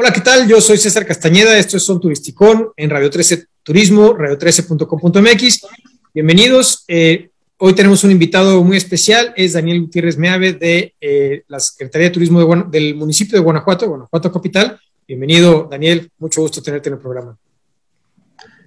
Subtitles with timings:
[0.00, 0.46] Hola, ¿qué tal?
[0.46, 5.66] Yo soy César Castañeda, esto es Son Turisticón en Radio 13 Turismo, radio13.com.mx.
[6.14, 6.84] Bienvenidos.
[6.86, 12.06] Eh, hoy tenemos un invitado muy especial, es Daniel Gutiérrez Meave de eh, la Secretaría
[12.06, 14.78] de Turismo del municipio de Guanajuato, Guanajuato Capital.
[15.08, 17.36] Bienvenido, Daniel, mucho gusto tenerte en el programa.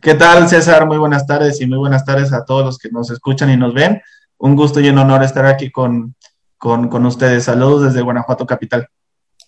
[0.01, 0.85] ¿Qué tal, César?
[0.85, 3.73] Muy buenas tardes y muy buenas tardes a todos los que nos escuchan y nos
[3.73, 4.01] ven.
[4.37, 6.13] Un gusto y un honor estar aquí con,
[6.57, 7.45] con ustedes.
[7.45, 8.85] Saludos desde Guanajuato Capital.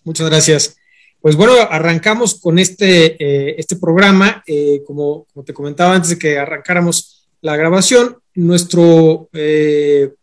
[0.06, 0.78] Muchas gracias.
[1.24, 4.44] Pues bueno, arrancamos con este, eh, este programa.
[4.46, 10.16] Eh, como, te comentaba antes de que arrancáramos la grabación, nuestro, eh,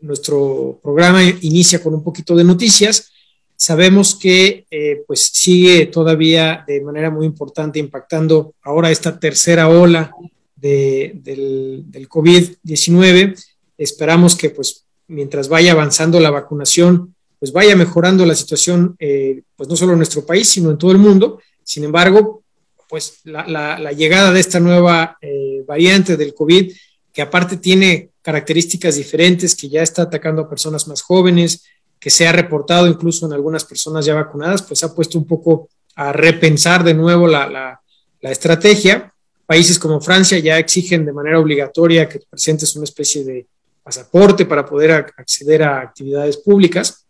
[0.00, 3.10] nuestro programa inicia con un poquito de noticias.
[3.56, 4.64] Sabemos que
[5.08, 10.12] pues sigue todavía de manera muy importante impactando ahora esta tercera ola
[10.54, 13.44] del, del COVID-19.
[13.76, 19.68] Esperamos que pues mientras vaya avanzando la vacunación, pues vaya mejorando la situación, eh, pues
[19.68, 21.40] no solo en nuestro país, sino en todo el mundo.
[21.62, 22.42] Sin embargo,
[22.88, 26.72] pues la, llegada de esta nueva eh, variante del COVID,
[27.12, 31.64] que aparte tiene características diferentes, que ya está atacando a personas más jóvenes,
[31.98, 35.68] que se ha reportado incluso en algunas personas ya vacunadas, pues ha puesto un poco
[35.96, 37.80] a repensar de nuevo la,
[38.20, 39.12] la estrategia.
[39.46, 43.46] Países como Francia ya exigen de manera obligatoria que presentes una especie de
[43.82, 47.03] pasaporte para poder acceder a actividades públicas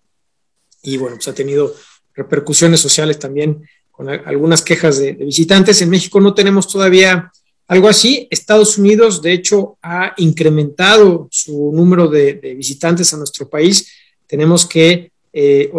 [0.84, 1.74] y bueno, pues ha tenido
[2.14, 5.80] repercusiones sociales también con algunas quejas de, visitantes.
[5.82, 7.32] En México no tenemos todavía
[7.68, 8.28] algo así.
[8.30, 13.90] Estados Unidos, de hecho, ha incrementado su número de, visitantes a nuestro país.
[14.26, 15.72] Tenemos que, eh,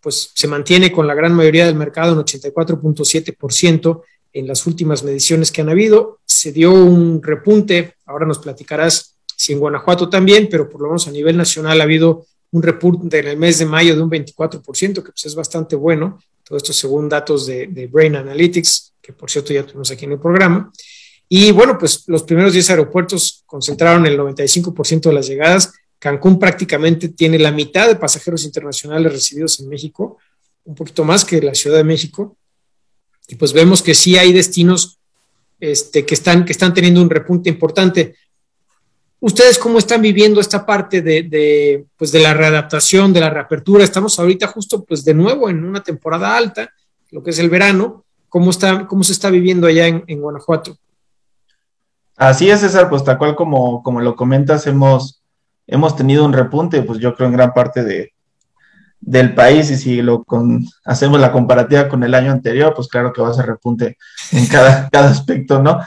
[0.00, 4.02] pues se mantiene con la gran mayoría del mercado en 84.7%
[4.34, 6.20] en las últimas mediciones que han habido.
[6.24, 11.08] Se dio un repunte, ahora nos platicarás si en Guanajuato también, pero por lo menos
[11.08, 14.94] a nivel nacional ha habido un repunte en el mes de mayo de un 24%,
[15.02, 16.18] que pues es bastante bueno.
[16.44, 20.20] Todo esto según datos de, Brain Analytics, que por cierto ya tuvimos aquí en el
[20.20, 20.70] programa.
[21.28, 25.72] Y bueno, pues los primeros 10 aeropuertos concentraron el 95% de las llegadas.
[25.98, 30.18] Cancún prácticamente tiene la mitad de pasajeros internacionales recibidos en México,
[30.64, 32.36] un poquito más que la Ciudad de México.
[33.28, 34.98] Y pues vemos que sí hay destinos
[35.58, 38.16] este, que, están, que están teniendo un repunte importante.
[39.24, 43.84] ¿Ustedes cómo están viviendo esta parte de, pues de la readaptación, de la reapertura?
[43.84, 46.70] Estamos ahorita justo pues de nuevo en una temporada alta,
[47.12, 48.04] lo que es el verano.
[48.28, 50.76] ¿Cómo, está, cómo se está viviendo allá en, Guanajuato?
[52.16, 55.22] Así es, César, pues tal cual como, como lo comentas, hemos,
[55.68, 58.12] hemos tenido un repunte, pues yo creo en gran parte de,
[59.00, 60.26] del país y si lo
[60.84, 63.96] hacemos la comparativa con el año anterior, pues claro que va a ser repunte
[64.32, 65.78] en cada, cada aspecto, ¿no?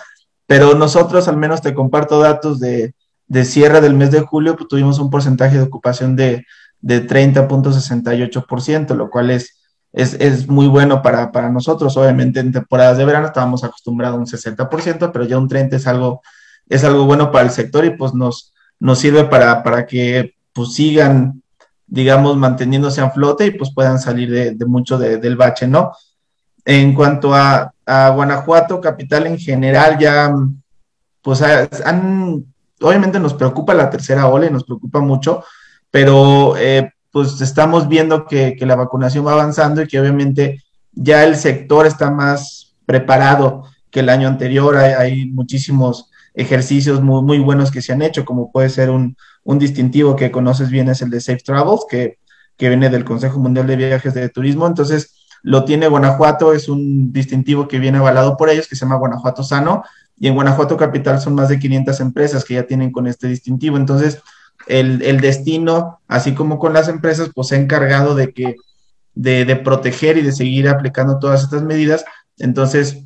[0.48, 2.94] Pero nosotros al menos te comparto datos de,
[3.28, 6.46] de cierre del mes de julio, pues, tuvimos un porcentaje de ocupación de,
[6.82, 9.56] de 30.68%, lo cual es,
[9.92, 11.96] es, muy bueno para, nosotros.
[11.98, 15.88] Obviamente en temporadas de verano estábamos acostumbrados a un 60%, pero ya un 30% es
[15.88, 16.22] algo,
[16.68, 20.74] es algo bueno para el sector y pues nos, nos sirve para, para que pues
[20.74, 21.42] sigan,
[21.88, 25.92] digamos, manteniéndose a flote y pues puedan salir de, mucho del bache, ¿no?
[26.66, 30.34] En cuanto a, a Guanajuato, capital en general, ya
[31.22, 32.46] pues han
[32.86, 35.44] obviamente nos preocupa la tercera ola y nos preocupa mucho,
[35.90, 41.36] pero eh, pues estamos viendo que, la vacunación va avanzando y que obviamente ya el
[41.36, 44.78] sector está más preparado que el año anterior.
[44.78, 49.16] Hay, muchísimos ejercicios muy, buenos que se han hecho, como puede ser un,
[49.46, 52.20] distintivo que conoces bien, es el de Safe Travels, que,
[52.58, 54.68] que viene del Consejo Mundial de Viajes de Turismo.
[54.68, 58.98] Entonces, lo tiene Guanajuato, es un distintivo que viene avalado por ellos, que se llama
[58.98, 59.84] Guanajuato Sano,
[60.18, 63.78] y en Guanajuato Capital son más de 500 empresas que ya tienen con este distintivo.
[63.78, 64.22] Entonces,
[64.68, 68.56] el, destino, así como con las empresas, pues se ha encargado de que
[69.14, 72.06] de, proteger y de seguir aplicando todas estas medidas.
[72.38, 73.04] Entonces,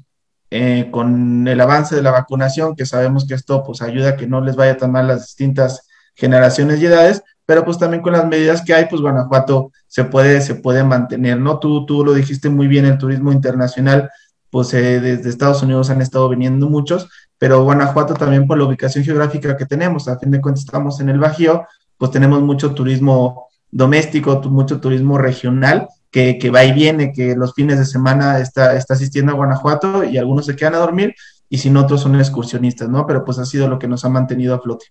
[0.52, 4.28] eh, con el avance de la vacunación, que sabemos que esto pues ayuda a que
[4.28, 8.28] no les vaya tan mal las distintas generaciones y edades, pero pues también con las
[8.28, 11.60] medidas que hay, pues Guanajuato se puede, se puede mantener, ¿no?
[11.60, 14.10] Tú, tú lo dijiste muy bien, el turismo internacional
[14.50, 19.04] pues eh, desde Estados Unidos han estado viniendo muchos, pero Guanajuato también por la ubicación
[19.04, 21.66] geográfica que tenemos, a fin de cuentas estamos en el Bajío,
[21.98, 27.54] pues tenemos mucho turismo doméstico, mucho turismo regional, que, que, va y viene, que los
[27.54, 31.14] fines de semana está, está asistiendo a Guanajuato y algunos se quedan a dormir
[31.50, 33.06] y si no, otros son excursionistas, ¿no?
[33.08, 34.88] Pero pues ha sido lo que nos ha mantenido a flote.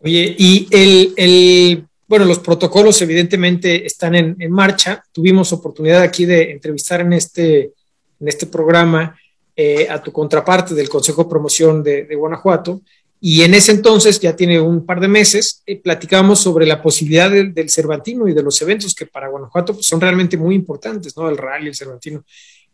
[0.00, 5.02] Oye, y el, el bueno, los protocolos evidentemente están en, en, marcha.
[5.12, 7.72] Tuvimos oportunidad aquí de entrevistar en este
[8.20, 9.16] en este programa
[9.54, 12.80] eh, a tu contraparte del Consejo de Promoción de, Guanajuato.
[13.20, 17.30] Y en ese entonces, ya tiene un par de meses, eh, platicamos sobre la posibilidad
[17.30, 21.28] del Cervantino y de los eventos que para Guanajuato pues, son realmente muy importantes, ¿no?
[21.28, 22.24] El rally, el Cervantino.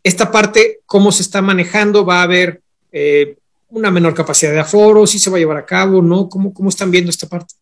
[0.03, 2.05] esta parte, ¿cómo se está manejando?
[2.05, 2.61] ¿Va a haber
[2.91, 3.37] eh,
[3.69, 5.07] una menor capacidad de aforo?
[5.07, 6.01] ¿Sí se va a llevar a cabo?
[6.01, 6.27] ¿No?
[6.27, 7.55] ¿Cómo, cómo están viendo esta parte?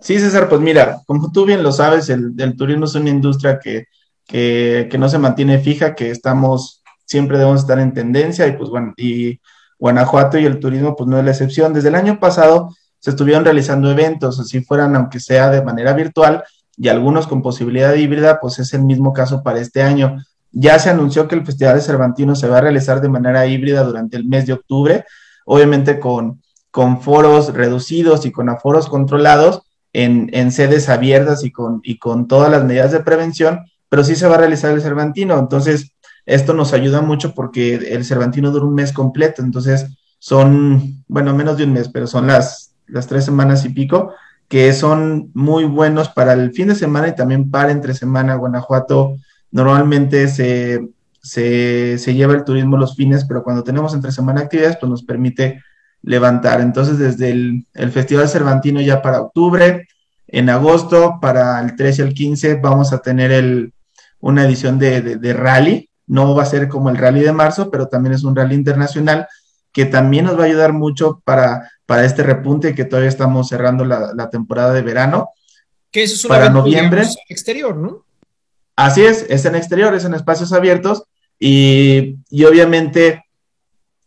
[0.00, 3.86] Sí, César, pues mira, como tú bien lo sabes, el, turismo es una industria que,
[4.30, 8.94] que, no se mantiene fija, que estamos, siempre debemos estar en tendencia y pues bueno,
[8.96, 9.40] y
[9.78, 11.72] Guanajuato y el turismo pues no es la excepción.
[11.72, 16.44] Desde el año pasado se estuvieron realizando eventos, así fueran, aunque sea de manera virtual,
[16.76, 20.18] y algunos con posibilidad híbrida, pues es el mismo caso para este año.
[20.52, 23.82] Ya se anunció que el Festival de Cervantino se va a realizar de manera híbrida
[23.82, 25.04] durante el mes de octubre,
[25.44, 26.40] obviamente con,
[26.70, 29.62] con foros reducidos y con aforos controlados,
[29.92, 33.60] en, sedes abiertas y con, y con todas las medidas de prevención,
[33.90, 35.38] pero sí se va a realizar el Cervantino.
[35.38, 35.92] Entonces,
[36.24, 39.86] esto nos ayuda mucho porque el Cervantino dura un mes completo, entonces
[40.18, 44.14] son, bueno, menos de un mes, pero son las, las tres semanas y pico,
[44.48, 48.36] que son muy buenos para el fin de semana y también para entre semana.
[48.36, 49.16] Guanajuato
[49.50, 50.88] normalmente se,
[51.22, 55.62] se, lleva el turismo los fines, pero cuando tenemos entre semana actividades, pues nos permite
[56.02, 56.60] levantar.
[56.60, 59.86] Entonces, desde el, Festival Cervantino ya para octubre,
[60.28, 63.72] en agosto, para el 13 al 15, vamos a tener el,
[64.20, 65.88] una edición de, rally.
[66.06, 69.28] No va a ser como el rally de marzo, pero también es un rally internacional
[69.72, 73.84] que también nos va a ayudar mucho para, para este repunte que todavía estamos cerrando
[73.84, 75.30] la, temporada de verano.
[75.90, 77.04] Que eso es para noviembre.
[77.28, 78.04] exterior, ¿no?
[78.74, 81.04] Así es, es en exterior, es en espacios abiertos
[81.38, 83.22] y, y obviamente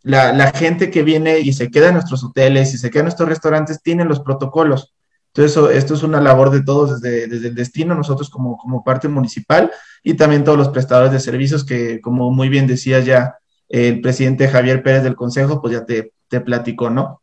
[0.03, 3.29] la, gente que viene y se queda en nuestros hoteles y se queda en nuestros
[3.29, 4.93] restaurantes tienen los protocolos.
[5.35, 9.07] Entonces, esto es una labor de todos desde, desde el destino, nosotros como, como, parte
[9.07, 9.71] municipal
[10.03, 13.37] y también todos los prestadores de servicios que, como muy bien decía ya
[13.67, 17.21] el presidente Javier Pérez del Consejo, pues ya te, te platicó, ¿no?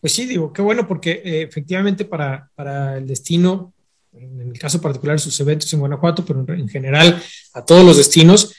[0.00, 3.72] Pues sí, digo, qué bueno, porque eh, efectivamente para, para, el destino,
[4.12, 7.22] en el caso particular sus eventos en Guanajuato, pero en general
[7.54, 8.54] a todos los destinos,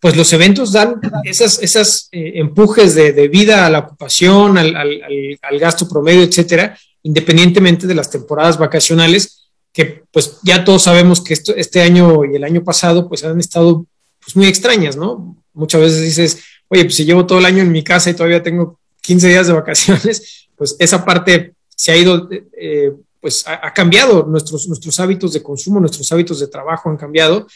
[0.00, 5.88] pues los eventos dan esas, esas eh, empujes de, vida a la ocupación, al, gasto
[5.88, 11.80] promedio, etcétera, independientemente de las temporadas vacacionales, que pues ya todos sabemos que esto, este
[11.80, 13.86] año y el año pasado pues han estado
[14.22, 15.36] pues, muy extrañas, ¿no?
[15.52, 18.42] Muchas veces dices, oye, pues si llevo todo el año en mi casa y todavía
[18.42, 23.72] tengo 15 días de vacaciones, pues esa parte se ha ido, eh, pues ha, ha,
[23.72, 27.46] cambiado, nuestros, nuestros hábitos de consumo, nuestros hábitos de trabajo han cambiado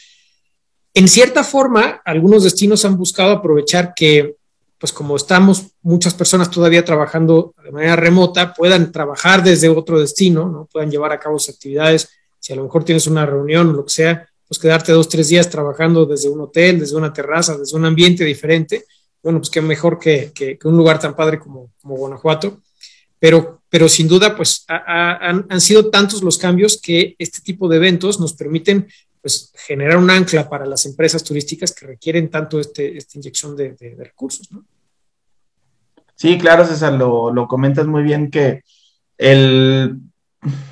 [0.93, 4.35] en cierta forma, algunos destinos han buscado aprovechar que,
[4.79, 10.47] pues como estamos muchas personas todavía trabajando de manera remota, puedan trabajar desde otro destino,
[10.47, 10.69] ¿no?
[10.71, 12.09] puedan llevar a cabo sus actividades.
[12.39, 15.27] Si a lo mejor tienes una reunión o lo que sea, pues quedarte dos, tres
[15.27, 18.85] días trabajando desde un hotel, desde una terraza, desde un ambiente diferente.
[19.21, 20.31] Bueno, pues qué mejor que,
[20.63, 22.61] un lugar tan padre como, como Guanajuato.
[23.19, 28.17] Pero, pero sin duda, pues han sido tantos los cambios que este tipo de eventos
[28.21, 28.87] nos permiten
[29.21, 33.75] pues, generar un ancla para las empresas turísticas que requieren tanto este, esta inyección de,
[33.97, 34.51] recursos.
[34.51, 34.63] ¿no?
[36.15, 38.63] Sí, claro, César, lo, lo, comentas muy bien que
[39.17, 39.99] el,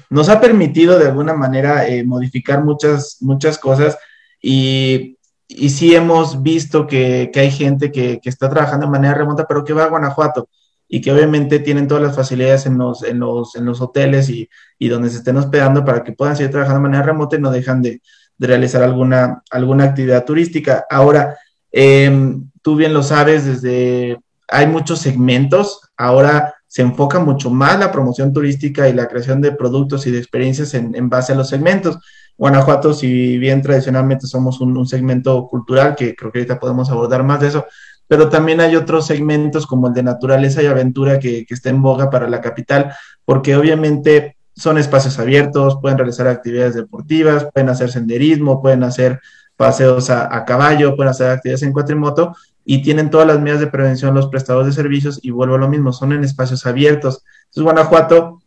[0.10, 3.98] nos ha permitido de alguna manera eh, modificar muchas, muchas cosas
[4.42, 5.18] y,
[5.48, 9.46] y sí hemos visto que, que hay gente que, que, está trabajando de manera remota,
[9.48, 10.50] pero que va a Guanajuato
[10.88, 14.50] y que obviamente tienen todas las facilidades en los, en los, en los hoteles y,
[14.80, 17.52] y donde se estén hospedando para que puedan seguir trabajando de manera remota y no
[17.52, 18.02] dejan de,
[18.38, 20.86] de realizar alguna, alguna actividad turística.
[20.90, 21.38] Ahora,
[21.72, 24.18] em, tú bien lo sabes, desde
[24.48, 29.52] hay muchos segmentos, ahora se enfoca mucho más la promoción turística y la creación de
[29.52, 31.98] productos y de experiencias en, base a los segmentos.
[32.38, 37.42] Guanajuato, si bien tradicionalmente somos un, segmento cultural, que creo que ahorita podemos abordar más
[37.42, 37.66] de eso,
[38.08, 41.82] pero también hay otros segmentos como el de naturaleza y aventura que, que está en
[41.82, 42.94] boga para la capital,
[43.26, 49.22] porque obviamente son espacios abiertos, pueden realizar actividades deportivas, pueden hacer senderismo, pueden hacer
[49.56, 52.36] paseos a, caballo, pueden hacer actividades en cuatrimoto
[52.66, 55.70] y tienen todas las medidas de prevención los prestadores de servicios y vuelvo a lo
[55.70, 57.24] mismo, son en espacios abiertos.
[57.46, 58.42] Entonces, Guanajuato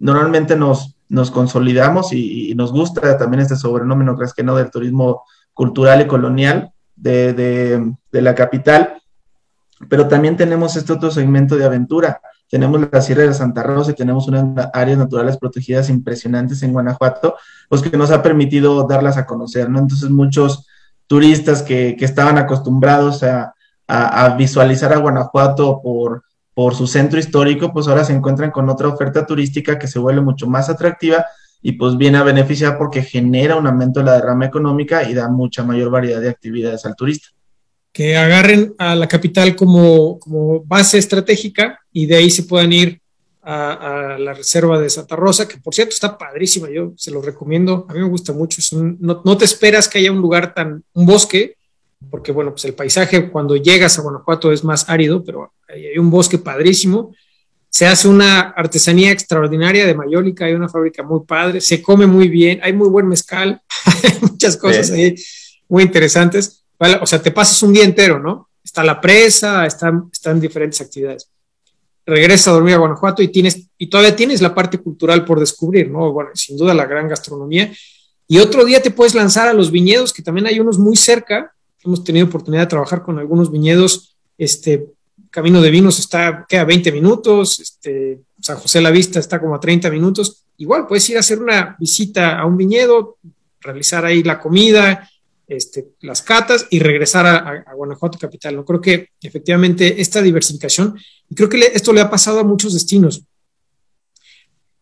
[0.00, 5.22] normalmente nos, nos consolidamos y, nos gusta también este sobrenómeno, crees que no, del turismo
[5.54, 9.00] cultural y colonial de, de la capital,
[9.88, 12.20] pero también tenemos este otro segmento de aventura
[12.52, 17.34] tenemos la Sierra de Santa Rosa y tenemos unas áreas naturales protegidas impresionantes en Guanajuato,
[17.66, 19.78] pues que nos ha permitido darlas a conocer, ¿no?
[19.78, 20.66] Entonces muchos
[21.06, 23.54] turistas que, estaban acostumbrados a,
[24.36, 29.24] visualizar a Guanajuato por, por su centro histórico, pues ahora se encuentran con otra oferta
[29.24, 31.24] turística que se vuelve mucho más atractiva
[31.62, 35.30] y pues viene a beneficiar porque genera un aumento de la derrama económica y da
[35.30, 37.28] mucha mayor variedad de actividades al turista
[37.92, 40.18] que agarren a la capital como,
[40.64, 43.00] base estratégica y de ahí se puedan ir
[43.42, 47.86] a, la reserva de Santa Rosa, que por cierto está padrísima, yo se lo recomiendo,
[47.88, 51.56] a mí me gusta mucho, no, te esperas que haya un lugar tan, un bosque
[52.10, 56.10] porque bueno, pues el paisaje cuando llegas a Guanajuato es más árido, pero hay un
[56.10, 57.14] bosque padrísimo.
[57.68, 62.28] Se hace una artesanía extraordinaria de mayólica, hay una fábrica muy padre, se come muy
[62.28, 63.62] bien, hay muy buen mezcal,
[64.02, 65.14] hay muchas cosas ahí
[65.68, 66.64] muy interesantes.
[67.00, 68.48] O sea, te pasas un día entero, ¿no?
[68.62, 71.28] Está la presa, están, están diferentes actividades.
[72.04, 75.90] Regresas a dormir a Guanajuato y, tienes, y todavía tienes la parte cultural por descubrir,
[75.90, 76.12] ¿no?
[76.12, 77.72] Bueno, sin duda la gran gastronomía.
[78.26, 81.54] Y otro día te puedes lanzar a los viñedos, que también hay unos muy cerca,
[81.84, 84.16] hemos tenido oportunidad de trabajar con algunos viñedos.
[84.38, 84.86] Este
[85.30, 89.60] Camino de Vinos está, queda 20 minutos, este, San José la Vista está como a
[89.60, 90.44] 30 minutos.
[90.58, 93.18] Igual puedes ir a hacer una visita a un viñedo,
[93.60, 95.08] realizar ahí la comida,
[95.52, 98.56] este, las catas y regresar a, Guanajuato capital.
[98.56, 98.64] ¿no?
[98.64, 103.22] Creo que efectivamente esta diversificación, y creo que esto le ha pasado a muchos destinos.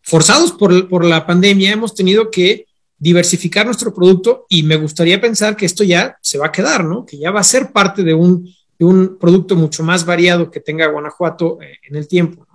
[0.03, 2.67] Forzados por, por la pandemia, hemos tenido que
[2.99, 7.07] diversificar nuestro producto y me gustaría pensar que esto ya se va a quedar, ¿no?
[7.07, 8.45] Que ya va a ser parte de un,
[8.79, 12.47] de un producto mucho más variado que tenga Guanajuato eh, en el tiempo.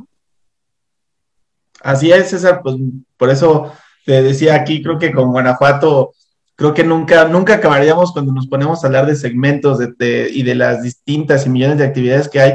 [1.82, 2.76] Así es, César, pues
[3.18, 3.72] por eso
[4.06, 6.14] te decía aquí, creo que con Guanajuato,
[6.56, 10.56] creo que nunca, nunca acabaríamos cuando nos ponemos a hablar de segmentos de, y de
[10.56, 12.54] las distintas y millones de actividades que hay.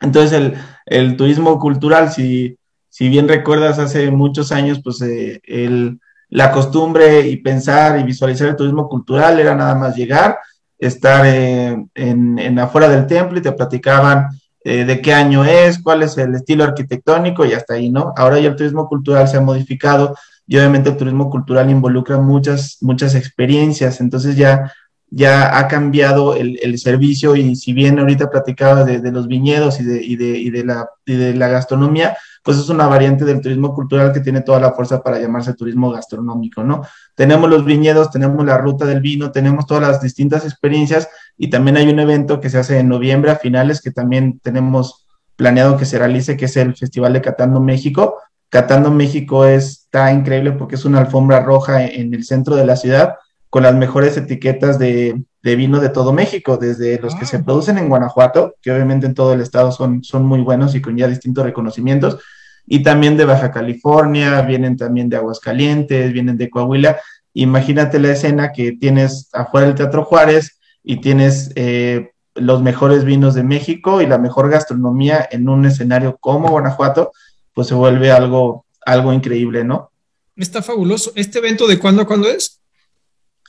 [0.00, 0.54] Entonces, el,
[0.86, 2.58] el turismo cultural, si,
[2.88, 8.48] si bien recuerdas hace muchos años, pues eh, el la costumbre y pensar y visualizar
[8.48, 10.38] el turismo cultural era nada más llegar,
[10.78, 14.28] estar eh, en, afuera del templo y te platicaban
[14.64, 18.12] eh, de qué año es, cuál es el estilo arquitectónico y hasta ahí, ¿no?
[18.16, 22.78] Ahora ya el turismo cultural se ha modificado y obviamente el turismo cultural involucra muchas,
[22.80, 24.72] muchas experiencias, entonces ya,
[25.10, 30.04] ya ha cambiado el, servicio y si bien ahorita platicaba de, los viñedos y de,
[30.04, 33.74] y de, y de, la, y de la gastronomía, pues es una variante del turismo
[33.74, 36.82] cultural que tiene toda la fuerza para llamarse turismo gastronómico, ¿no?
[37.16, 41.76] Tenemos los viñedos, tenemos la ruta del vino, tenemos todas las distintas experiencias y también
[41.76, 45.86] hay un evento que se hace en noviembre a finales que también tenemos planeado que
[45.86, 48.18] se realice, que es el Festival de Catando México.
[48.48, 53.14] Catando México está increíble porque es una alfombra roja en el centro de la ciudad
[53.50, 57.42] con las mejores etiquetas de, vino de todo México, desde los que se ah.
[57.44, 60.96] producen en Guanajuato, que obviamente en todo el estado son, son muy buenos y con
[60.96, 62.18] ya distintos reconocimientos,
[62.66, 66.98] y también de Baja California, vienen también de Aguascalientes, vienen de Coahuila.
[67.32, 73.34] Imagínate la escena que tienes afuera del Teatro Juárez y tienes eh, los mejores vinos
[73.34, 77.12] de México y la mejor gastronomía en un escenario como Guanajuato,
[77.56, 79.90] pues se vuelve algo, algo increíble, ¿no?
[80.36, 81.10] Está fabuloso.
[81.14, 82.60] ¿Este evento de cuándo a cuándo es?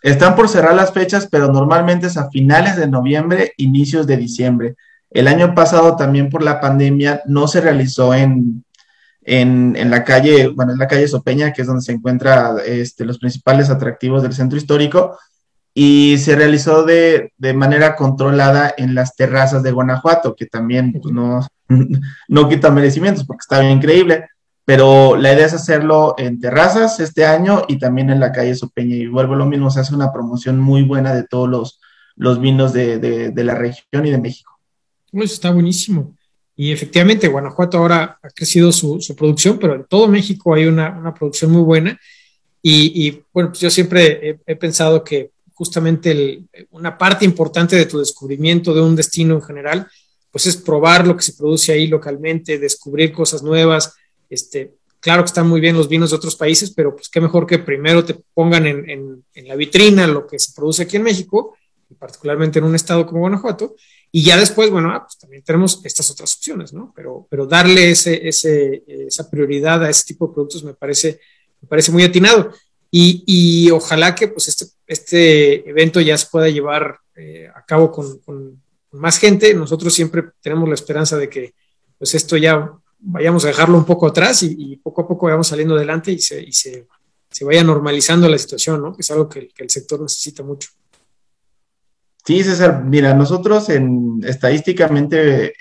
[0.02, 4.76] Están por cerrar las fechas, pero normalmente es a finales de noviembre, inicios de diciembre.
[5.10, 8.64] El año pasado también por la pandemia no se realizó en,
[9.24, 13.04] en, en, la calle, bueno, en la calle Sopeña, que es donde se encuentran este,
[13.04, 15.20] los principales atractivos del centro histórico,
[15.80, 21.14] y se realizó de, de, manera controlada en las terrazas de Guanajuato, que también pues,
[21.14, 21.46] no,
[22.28, 24.26] no quita merecimientos porque está bien increíble,
[24.66, 28.96] pero la idea es hacerlo en terrazas este año y también en la calle Sopeña,
[28.96, 31.80] y vuelvo lo mismo, se hace una promoción muy buena de todos los,
[32.16, 34.58] los vinos de, de, de la región y de México.
[35.12, 36.16] Pues está buenísimo.
[36.56, 41.52] Y efectivamente, Guanajuato ahora ha crecido su, producción, pero en todo México hay una, producción
[41.52, 42.00] muy buena.
[42.64, 48.76] Y, bueno, pues yo siempre he, pensado que justamente una parte importante de tu descubrimiento
[48.76, 49.88] de un destino en general,
[50.30, 53.96] pues es probar lo que se produce ahí localmente, descubrir cosas nuevas.
[54.30, 57.48] Este, claro que están muy bien los vinos de otros países, pero pues qué mejor
[57.48, 61.58] que primero te pongan en, en la vitrina lo que se produce aquí en México,
[61.90, 63.76] y particularmente en un estado como Guanajuato,
[64.12, 66.94] y ya después, bueno, ah, pues también tenemos estas otras opciones, ¿no?
[66.96, 71.20] Pero, pero darle ese, ese, esa prioridad a ese tipo de productos me parece,
[71.62, 72.52] me parece muy atinado.
[72.92, 77.92] Y, y ojalá que pues este, este evento ya se pueda llevar eh, a cabo
[77.92, 79.54] con, más gente.
[79.54, 81.54] Nosotros siempre tenemos la esperanza de que
[81.98, 85.76] pues esto ya vayamos a dejarlo un poco atrás y, poco a poco vayamos saliendo
[85.76, 88.96] adelante y se, se, vaya normalizando la situación, ¿no?
[88.98, 90.70] Es algo que, que el sector necesita mucho.
[92.26, 95.54] Sí, César, mira, nosotros en, estadísticamente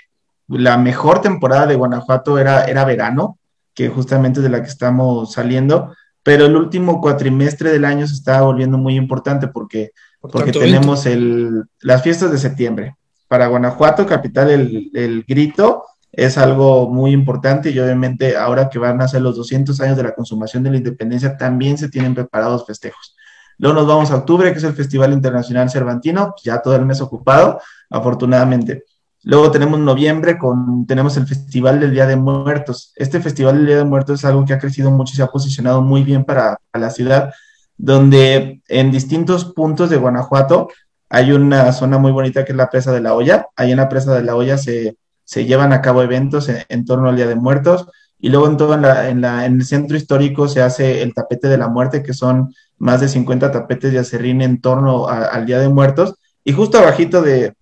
[0.47, 3.39] la mejor temporada de Guanajuato era, era verano,
[3.73, 5.93] que justamente es de la que estamos saliendo,
[6.27, 11.63] pero el último cuatrimestre del año se está volviendo muy importante porque, porque tenemos el,
[11.79, 12.97] las fiestas de septiembre.
[13.29, 19.01] Para Guanajuato, capital, el, el grito es algo muy importante y obviamente ahora que van
[19.01, 22.65] a ser los 200 años de la consumación de la independencia, también se tienen preparados
[22.65, 23.15] festejos.
[23.57, 26.85] Luego nos vamos a octubre, que es el Festival Internacional Cervantino, pues ya todo el
[26.85, 28.83] mes ocupado, afortunadamente.
[29.27, 32.93] Luego tenemos noviembre, con, tenemos el Festival del Día de Muertos.
[32.95, 35.27] Este Festival del Día de Muertos es algo que ha crecido mucho y se ha
[35.27, 37.33] posicionado muy bien para, la ciudad,
[37.75, 40.69] donde en distintos puntos de Guanajuato
[41.09, 43.47] hay una zona muy bonita que es la presa de la olla.
[43.57, 47.09] Ahí en la presa de la olla se, se llevan a cabo eventos en, torno
[47.09, 47.85] al Día de Muertos.
[48.17, 51.57] Y luego en todo en, la, en, el centro histórico se hace el tapete de
[51.57, 55.67] la muerte, que son más de 50 tapetes de acerrín en torno al Día de
[55.67, 56.15] Muertos.
[56.45, 57.56] Y justo abajito de,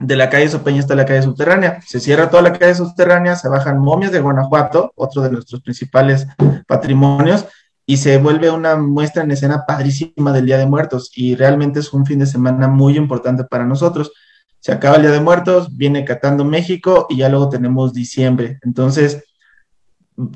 [0.00, 1.80] de la calle Sopeña está la calle subterránea.
[1.86, 6.26] Se cierra toda la calle subterránea, se bajan momias de Guanajuato, otro de nuestros principales
[6.66, 7.46] patrimonios,
[7.84, 11.12] y se vuelve una muestra en escena padrísima del Día de Muertos.
[11.14, 14.10] Y realmente es un fin de semana muy importante para nosotros.
[14.58, 18.58] Se acaba el Día de Muertos, viene Catando México y ya luego tenemos diciembre.
[18.62, 19.22] Entonces,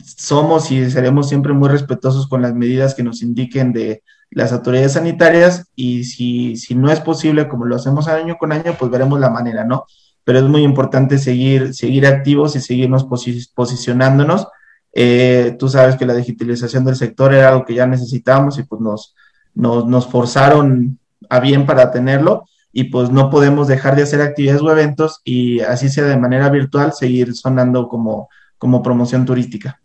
[0.05, 4.03] somos y seremos siempre muy respetuosos con las medidas que nos indiquen de
[4.35, 8.77] las autoridades sanitarias y si, si no es posible, como lo hacemos año con año,
[8.79, 9.87] pues veremos la manera, ¿no?
[10.25, 13.07] Pero es muy importante seguir, seguir activos y seguirnos
[13.55, 14.49] posicionándonos.
[14.93, 18.81] Eh, tú sabes que la digitalización del sector era algo que ya necesitábamos y pues
[18.81, 19.15] nos,
[19.55, 20.99] nos, nos forzaron
[21.29, 25.61] a bien para tenerlo y pues no podemos dejar de hacer actividades o eventos y
[25.61, 29.81] así sea de manera virtual seguir sonando como, como promoción turística.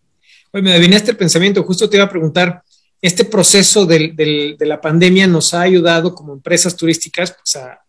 [0.51, 2.63] Oye, me adivinaste el pensamiento, justo te iba a preguntar,
[3.01, 7.79] este proceso de la pandemia nos ha ayudado como empresas turísticas pues, a,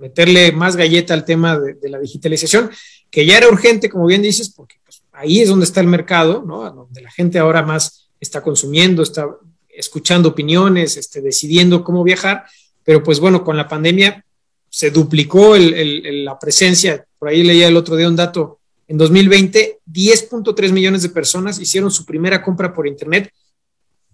[0.00, 2.70] meterle más galleta al tema de, la digitalización,
[3.10, 6.42] que ya era urgente, como bien dices, porque pues, ahí es donde está el mercado,
[6.46, 6.70] ¿no?
[6.70, 9.28] donde la gente ahora más está consumiendo, está
[9.68, 12.44] escuchando opiniones, este, decidiendo cómo viajar,
[12.82, 14.24] pero pues bueno, con la pandemia
[14.70, 20.72] se duplicó la presencia, por ahí leía el otro día un dato en 2020, 10.3
[20.72, 23.32] millones de personas hicieron su primera compra por Internet,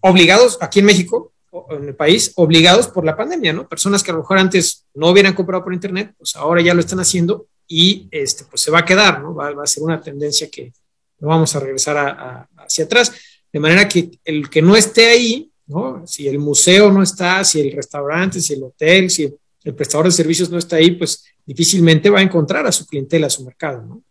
[0.06, 1.32] obligados aquí en México,
[1.70, 3.66] en el país, obligados por la pandemia, ¿no?
[3.66, 6.80] Personas que a lo mejor antes no hubieran comprado por Internet, pues ahora ya lo
[6.80, 9.34] están haciendo y este, pues se va a quedar, ¿no?
[9.34, 10.73] Va, a ser una tendencia que
[11.21, 13.14] no vamos a regresar hacia atrás.
[13.50, 16.06] De manera que el que no esté ahí, ¿no?
[16.06, 20.12] Si el museo no está, si el restaurante, si el hotel, si el prestador de
[20.12, 23.80] servicios no está ahí, pues difícilmente va a encontrar a su clientela, a su mercado,
[23.82, 24.02] ¿no?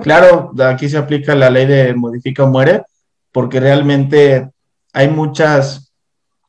[0.00, 2.82] Claro, aquí se aplica la ley de modifica o muere,
[3.32, 4.50] porque realmente
[4.96, 5.92] hay muchas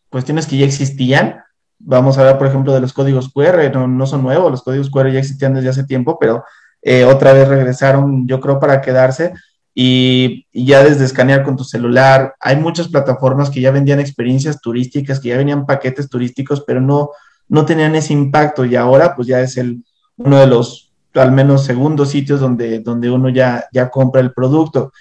[0.10, 1.42] cuestiones que ya existían.
[1.80, 5.12] Vamos a ver, por ejemplo, de los códigos QR, no, son nuevos, los códigos QR
[5.12, 6.46] ya existían desde hace tiempo, pero
[6.82, 9.34] eh, otra vez regresaron, yo creo, para quedarse.
[9.76, 15.20] Y, ya desde escanear con tu celular, hay muchas plataformas que ya vendían experiencias turísticas,
[15.20, 17.10] que ya venían paquetes turísticos, pero no,
[17.50, 19.84] no tenían ese impacto y ahora pues ya es el,
[20.16, 24.94] uno de los al menos segundos sitios donde, donde uno ya, ya compra el producto.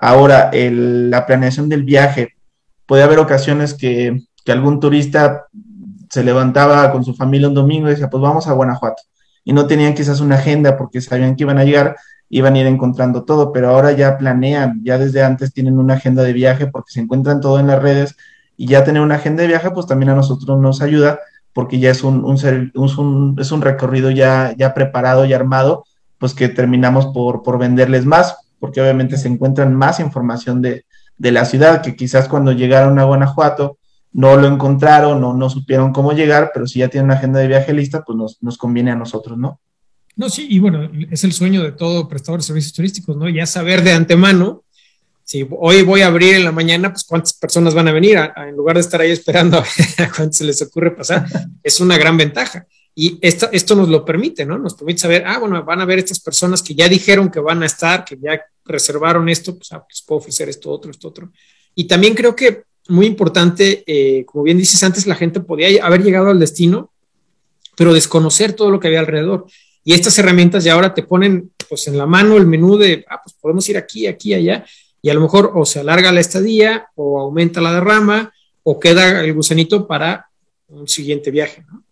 [0.00, 2.33] Ahora, la planeación del viaje.
[2.86, 5.46] Puede haber ocasiones que, algún turista
[6.10, 9.02] se levantaba con su familia un domingo y decía, pues vamos a Guanajuato.
[9.42, 11.96] Y no tenían quizás una agenda porque sabían que iban a llegar,
[12.28, 16.22] iban a ir encontrando todo, pero ahora ya planean, ya desde antes tienen una agenda
[16.22, 18.16] de viaje porque se encuentran todo en las redes
[18.56, 21.20] y ya tener una agenda de viaje pues también a nosotros nos ayuda
[21.54, 25.84] porque ya es un, un, es un recorrido ya, ya preparado y armado,
[26.18, 30.84] pues que terminamos por, por venderles más, porque obviamente se encuentran más información de,
[31.16, 33.78] de, la ciudad, que quizás cuando llegaron a Guanajuato
[34.12, 37.48] no lo encontraron o no supieron cómo llegar, pero si ya tienen una agenda de
[37.48, 39.60] viaje lista, pues nos, nos conviene a nosotros, ¿no?
[40.16, 43.28] No, sí, y bueno, es el sueño de todo prestador de servicios turísticos, ¿no?
[43.28, 44.64] Ya saber de antemano
[45.24, 48.54] si hoy voy a abrir en la mañana, pues cuántas personas van a venir, en
[48.54, 49.58] lugar de estar ahí esperando
[49.98, 51.26] a, cuánto se les ocurre pasar,
[51.62, 52.66] es una gran ventaja.
[52.96, 54.56] Y esto, esto nos lo permite, ¿no?
[54.56, 57.62] Nos permite saber, ah, bueno, van a ver estas personas que ya dijeron que van
[57.62, 61.30] a estar, que ya reservaron esto, pues ah, les puedo ofrecer esto, otro, esto, otro.
[61.74, 66.04] Y también creo que muy importante, eh, como bien dices antes, la gente podía haber
[66.04, 66.92] llegado al destino,
[67.76, 69.46] pero desconocer todo lo que había alrededor.
[69.82, 73.20] Y estas herramientas ya ahora te ponen pues en la mano el menú de, ah,
[73.22, 74.64] pues podemos ir aquí, aquí, allá,
[75.02, 79.22] y a lo mejor o se alarga la estadía o aumenta la derrama o queda
[79.22, 80.30] el gusanito para
[80.68, 81.64] un siguiente viaje.
[81.70, 81.83] ¿no?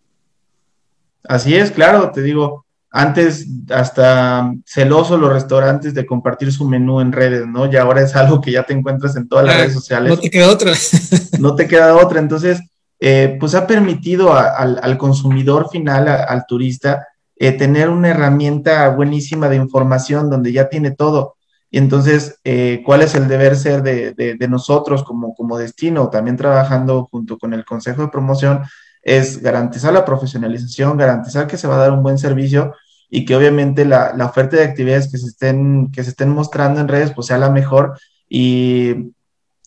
[1.25, 7.13] Así es, claro, te digo, antes hasta celoso los restaurantes de compartir su menú en
[7.13, 7.71] redes, ¿no?
[7.71, 10.11] Y ahora es algo que ya te encuentras en todas las redes sociales.
[10.11, 10.73] No te queda otra.
[11.39, 12.21] no te queda otra.
[12.21, 12.61] Entonces,
[13.01, 19.57] eh, pues ha permitido al, consumidor final, al turista, eh, tener una herramienta buenísima de
[19.57, 21.37] información donde ya tiene todo.
[21.71, 26.11] Y entonces, eh, ¿cuál es el deber ser de, nosotros como, como destino?
[26.11, 28.61] También trabajando junto con el Consejo de Promoción,
[29.03, 32.75] es garantizar la profesionalización, garantizar que se va a dar un buen servicio
[33.11, 36.89] y que obviamente la, oferta de actividades que se estén, que se estén mostrando en
[36.89, 39.13] redes pues sea la mejor y,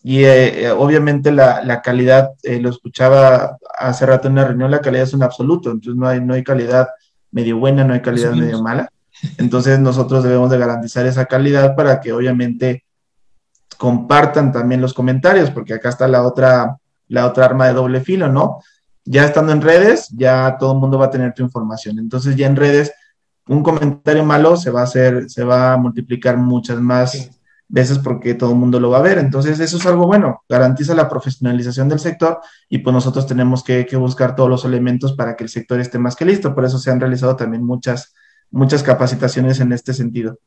[0.03, 5.13] eh, obviamente la, calidad, eh, lo escuchaba hace rato en una reunión, la calidad es
[5.13, 6.87] un absoluto, entonces no hay, no hay calidad
[7.31, 8.89] medio buena, no hay calidad medio mala.
[9.37, 12.85] Entonces nosotros debemos de garantizar esa calidad para que obviamente
[13.77, 16.77] compartan también los comentarios, porque acá está la otra,
[17.09, 18.59] la otra arma de doble filo, ¿no?
[19.05, 21.99] Ya estando en redes, ya todo el mundo va a tener tu información.
[21.99, 22.91] Entonces ya en redes,
[23.47, 27.29] un comentario malo se va a hacer, se va a multiplicar muchas más
[27.67, 29.19] veces porque todo el mundo lo va a ver.
[29.19, 33.85] Entonces eso es algo bueno, garantiza la profesionalización del sector y pues nosotros tenemos que,
[33.85, 36.55] que buscar todos los elementos para que el sector esté más que listo.
[36.55, 38.13] Por eso se han realizado también muchas,
[38.49, 40.39] muchas capacitaciones en este sentido.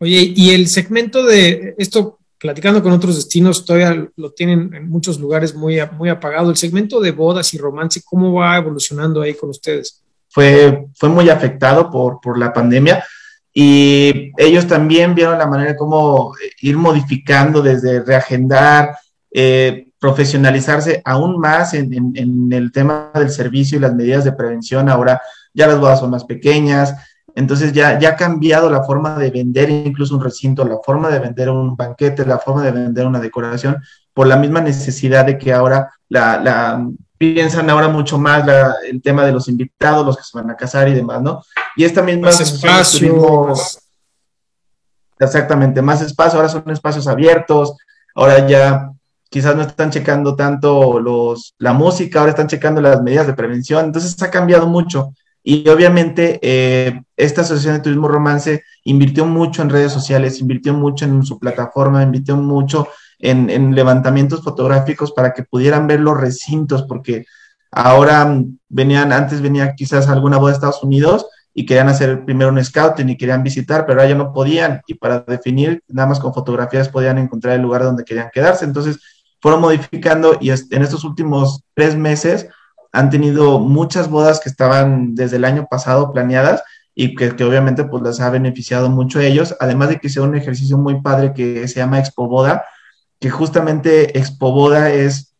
[0.00, 5.18] Oye, y el segmento de esto platicando con otros destinos, todavía lo tienen en muchos
[5.18, 6.50] lugares muy, muy apagado.
[6.50, 10.02] El segmento de bodas y romance, ¿cómo va evolucionando ahí con ustedes?
[10.28, 13.04] Fue, fue muy afectado por, por la pandemia
[13.52, 18.96] y ellos también vieron la manera de cómo ir modificando desde reagendar,
[19.32, 24.88] eh, profesionalizarse aún más en, en, el tema del servicio y las medidas de prevención.
[24.88, 25.20] Ahora
[25.52, 26.94] ya las bodas son más pequeñas,
[27.38, 31.20] entonces ya, ya ha cambiado la forma de vender incluso un recinto, la forma de
[31.20, 33.80] vender un banquete, la forma de vender una decoración,
[34.12, 36.84] por la misma necesidad de que ahora la, la
[37.16, 38.44] piensan ahora mucho más
[38.90, 41.44] el tema de los invitados, los que se van a casar y demás, ¿no?
[41.76, 42.26] Y esta misma...
[42.26, 43.52] Más espacio.
[45.20, 47.76] exactamente, más espacio, ahora son espacios abiertos,
[48.16, 48.90] ahora ya
[49.30, 53.84] quizás no están checando tanto los, la música, ahora están checando las medidas de prevención,
[53.84, 55.12] entonces ha cambiado mucho.
[55.42, 61.04] Y obviamente eh, esta Asociación de Turismo Romance invirtió mucho en redes sociales, invirtió mucho
[61.04, 67.24] en su plataforma, invirtió mucho en, levantamientos fotográficos para que pudieran ver los recintos, porque
[67.70, 72.62] ahora venían, antes venía quizás alguna boda de Estados Unidos y querían hacer primero un
[72.64, 76.32] scouting y querían visitar, pero ahora ya no podían y para definir, nada más con
[76.32, 78.64] fotografías podían encontrar el lugar donde querían quedarse.
[78.64, 79.00] Entonces
[79.40, 82.48] fueron modificando y en estos últimos tres meses
[82.92, 86.62] han tenido muchas bodas que estaban desde el año pasado planeadas
[86.94, 90.34] y que, obviamente pues les ha beneficiado mucho a ellos, además de que sea un
[90.34, 92.64] ejercicio muy padre que se llama Expo Boda,
[93.20, 95.34] que justamente Expo Boda es,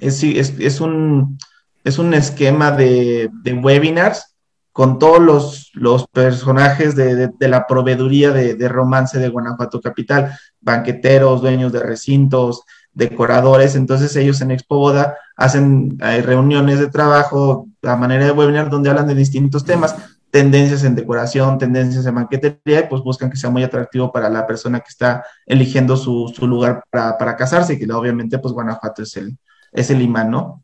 [0.00, 1.38] es, un,
[1.82, 3.30] es un esquema de,
[3.62, 4.36] webinars
[4.70, 11.40] con todos los, los personajes de, de, la proveeduría de romance de Guanajuato Capital, banqueteros,
[11.42, 12.62] dueños de recintos,
[12.92, 18.90] decoradores, entonces ellos en Expo Boda hacen reuniones de trabajo a manera de webinar donde
[18.90, 19.94] hablan de distintos temas,
[20.30, 24.46] tendencias en decoración, tendencias en banquetería, y pues buscan que sea muy atractivo para la
[24.46, 29.36] persona que está eligiendo su, lugar para, casarse, que obviamente pues Guanajuato es el,
[29.72, 30.62] es el imán, ¿no?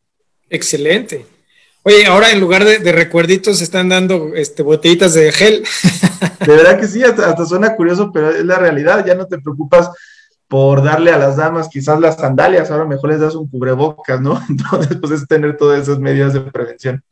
[0.49, 1.27] Excelente.
[1.83, 5.65] Oye, ahora en lugar de, recuerditos están dando este, botellitas de gel.
[6.47, 9.39] De verdad que sí, hasta, hasta, suena curioso, pero es la realidad, ya no te
[9.39, 9.91] preocupas
[10.48, 14.40] por darle a las damas quizás las sandalias, ahora mejor les das un cubrebocas, ¿no?
[14.48, 17.02] Entonces, pues es tener todas esas medidas de prevención.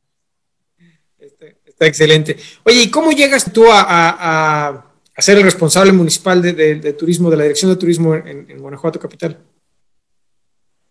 [1.65, 2.37] Está, excelente.
[2.65, 4.85] Oye, ¿y cómo llegas tú a,
[5.19, 9.39] ser el responsable municipal de, turismo, de la Dirección de Turismo en, Guanajuato Capital?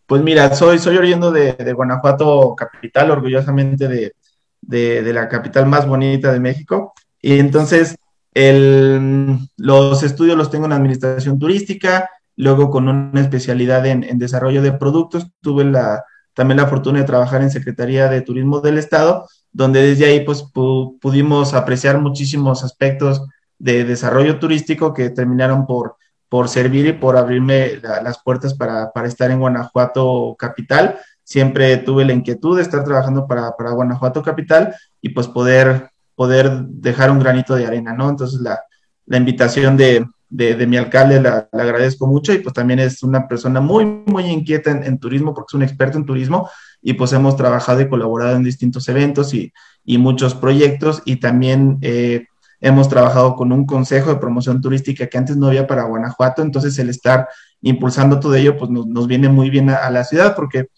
[0.06, 4.14] Pues mira, soy, soy oriundo de, Guanajuato Capital, orgullosamente de,
[4.62, 6.94] de, la capital más bonita de México.
[7.22, 7.96] Y entonces,
[8.34, 14.74] el, los estudios los tengo en administración turística, luego con una especialidad en, desarrollo de
[14.74, 15.28] productos.
[15.42, 20.06] Tuve la, también la fortuna de trabajar en Secretaría de Turismo del Estado, donde desde
[20.06, 23.22] ahí pues pudimos apreciar muchísimos aspectos
[23.60, 29.08] de desarrollo turístico que terminaron por, por servir y por abrirme las puertas para, para,
[29.08, 31.00] estar en Guanajuato Capital.
[31.24, 36.66] Siempre tuve la inquietud de estar trabajando para, para Guanajuato Capital y pues poder, poder
[36.66, 38.10] dejar un granito de arena, ¿no?
[38.10, 38.60] Entonces la,
[39.06, 43.62] la invitación de, de, mi alcalde la, agradezco mucho y pues también es una persona
[43.62, 46.50] muy, muy inquieta en, turismo porque es un experto en turismo
[46.82, 49.54] y pues hemos trabajado y colaborado en distintos eventos y,
[49.86, 52.26] y muchos proyectos y también eh,
[52.62, 56.80] hemos trabajado con un consejo de promoción turística que antes no había para Guanajuato, entonces
[56.80, 57.28] el estar
[57.62, 60.70] impulsando todo ello pues nos, nos viene muy bien a, a la ciudad porque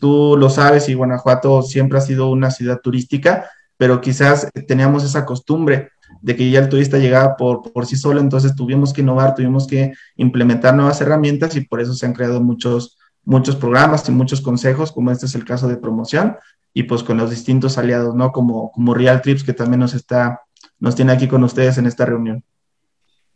[0.00, 5.24] tú lo sabes y Guanajuato siempre ha sido una ciudad turística, pero quizás teníamos esa
[5.24, 5.90] costumbre
[6.26, 9.64] de que ya el turista llegaba por, por sí solo, entonces tuvimos que innovar, tuvimos
[9.68, 14.40] que implementar nuevas herramientas y por eso se han creado muchos, muchos programas y muchos
[14.40, 16.36] consejos, como este es el caso de promoción,
[16.74, 18.32] y pues con los distintos aliados, ¿no?
[18.32, 20.40] Como, como Real Trips, que también nos está,
[20.80, 22.42] nos tiene aquí con ustedes en esta reunión.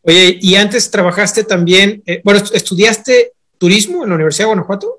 [0.03, 4.98] Oye, y antes trabajaste también, eh, bueno, ¿estudiaste turismo en la Universidad de Guanajuato?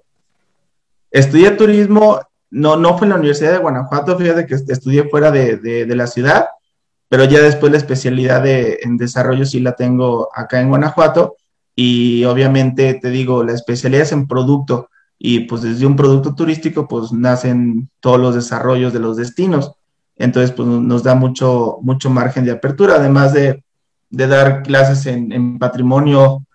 [1.12, 5.58] Estudié turismo, no, no fue en la Universidad de Guanajuato, fíjate que estudié fuera de,
[5.58, 6.46] de, de la ciudad,
[7.12, 11.36] pero ya después la especialidad de, en desarrollo sí la tengo acá en Guanajuato
[11.76, 14.88] y obviamente te digo, la especialidad es en producto
[15.20, 19.74] y pues desde un producto turístico pues nacen todos los desarrollos de los destinos.
[20.16, 23.62] Entonces pues nos da mucho, mucho margen de apertura, además de,
[24.10, 26.46] de dar clases en, en, patrimonio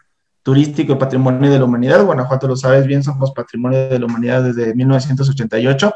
[0.42, 2.02] turístico y patrimonio de la humanidad.
[2.02, 5.94] Guanajuato lo sabes bien, somos patrimonio de la humanidad desde 1988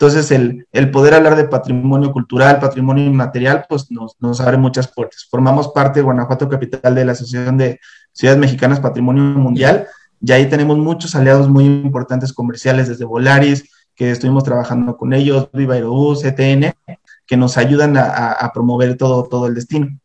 [0.00, 5.26] Entonces, el, el, poder hablar de patrimonio cultural, patrimonio inmaterial, pues nos, abre muchas puertas.
[5.30, 7.78] Formamos parte de Guanajuato Capital de la Asociación de
[8.10, 9.88] Ciudades Mexicanas Patrimonio Mundial,
[10.22, 15.50] y ahí tenemos muchos aliados muy importantes comerciales, desde Volaris, que estuvimos trabajando con ellos,
[15.52, 16.72] Viva Aerobús, CTN,
[17.26, 20.00] que nos ayudan a, promover todo, todo el destino.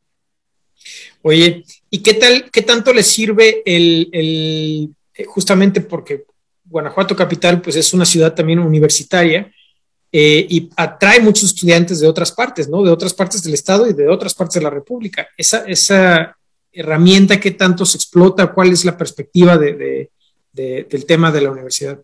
[1.21, 6.25] Oye, ¿y qué tal, qué tanto les sirve el, el justamente porque
[6.65, 9.53] Guanajuato Capital, pues es una ciudad también universitaria,
[10.17, 12.81] eh, y atrae muchos estudiantes de otras partes, ¿no?
[12.81, 15.27] De otras partes del Estado y de otras partes de la República.
[15.35, 16.37] Esa, esa
[16.71, 18.53] herramienta, ¿qué tanto se explota?
[18.53, 20.09] ¿Cuál es la perspectiva de,
[20.53, 21.99] del tema de la universidad?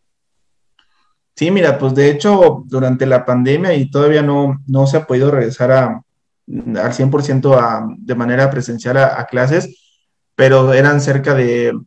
[1.37, 5.31] Sí, mira, pues de hecho, durante la pandemia y todavía no, no se ha podido
[5.31, 10.03] regresar a, al 100% a, de manera presencial a, clases,
[10.35, 11.79] pero eran cerca de,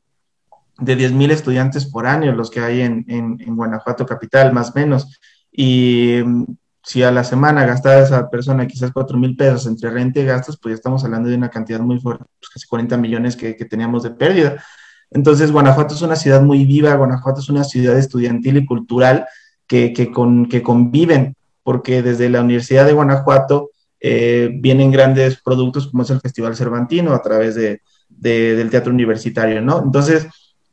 [0.78, 4.72] de 10.000 estudiantes por año los que hay en, en, en Guanajuato Capital, más o
[4.76, 5.20] menos.
[5.56, 6.44] Y mm,
[6.82, 10.58] si a la semana gastaba esa persona quizás 4 mil pesos entre renta y gastos,
[10.60, 13.64] pues ya estamos hablando de una cantidad muy fuerte, pues casi 40 millones que, que
[13.64, 14.62] teníamos de pérdida.
[15.10, 19.26] Entonces, Guanajuato es una ciudad muy viva, Guanajuato es una ciudad estudiantil y cultural
[19.66, 25.86] que, que, con, que conviven, porque desde la Universidad de Guanajuato eh, vienen grandes productos
[25.86, 29.82] como es el Festival Cervantino a través de, de, del teatro universitario, ¿no?
[29.82, 30.26] Entonces,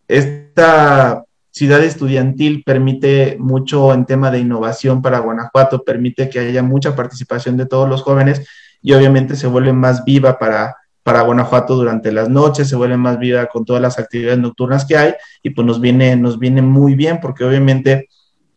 [0.08, 6.96] esta ciudad estudiantil permite mucho en tema de innovación para Guanajuato, permite que haya mucha
[6.96, 8.48] participación de todos los jóvenes
[8.82, 13.20] y obviamente se vuelve más viva para, para Guanajuato durante las noches, se vuelve más
[13.20, 16.96] viva con todas las actividades nocturnas que hay y pues nos viene, nos viene muy
[16.96, 18.08] bien porque obviamente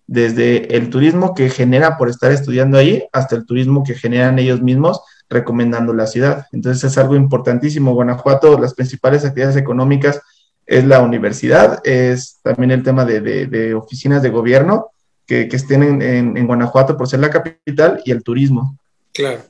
[0.06, 4.62] desde el turismo que genera por estar estudiando ahí hasta el turismo que generan ellos
[4.62, 6.46] mismos recomendando la ciudad.
[6.52, 7.94] Entonces es algo importantísimo.
[7.94, 10.20] Guanajuato, las principales actividades económicas
[10.66, 14.90] es la universidad, es también el tema de, de, oficinas de gobierno
[15.26, 18.78] que, que estén en, en, Guanajuato por ser la capital y el turismo.
[19.12, 19.42] Claro.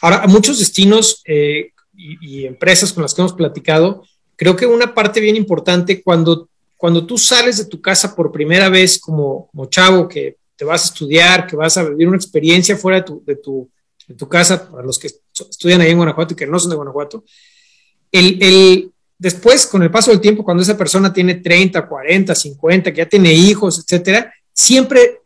[0.00, 4.04] Ahora, muchos destinos eh, y, empresas con las que hemos platicado,
[4.36, 8.68] creo que una parte bien importante cuando, cuando tú sales de tu casa por primera
[8.68, 12.76] vez como, como chavo, que te vas a estudiar, que vas a vivir una experiencia
[12.76, 13.70] fuera de tu, de tu,
[14.06, 16.76] de tu casa, para los que estudian ahí en Guanajuato y que no son de
[16.76, 17.24] Guanajuato,
[18.12, 22.92] el, el, Después, con el paso del tiempo, cuando esa persona tiene 30, 40, 50,
[22.92, 25.20] que ya tiene hijos, etcétera, siempre